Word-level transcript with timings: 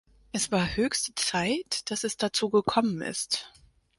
Es 0.31 0.51
war 0.51 0.77
höchste 0.77 1.13
Zeit, 1.13 1.91
dass 1.91 2.03
es 2.03 2.17
dazu 2.17 2.49
gekommen 2.49 3.03
ist. 3.03 3.51